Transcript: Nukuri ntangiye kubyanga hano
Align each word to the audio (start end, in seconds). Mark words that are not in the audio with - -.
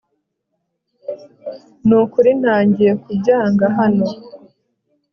Nukuri 1.87 2.29
ntangiye 2.41 2.91
kubyanga 3.03 3.65
hano 3.77 4.05